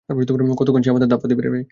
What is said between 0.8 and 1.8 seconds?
সে আমাদের ধাপ্পা দিবে?